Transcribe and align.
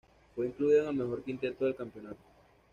Fue 0.35 0.47
incluido 0.47 0.81
en 0.81 0.87
el 0.87 0.93
mejor 0.95 1.21
quinteto 1.23 1.63
del 1.65 1.75
campeonato. 1.75 2.21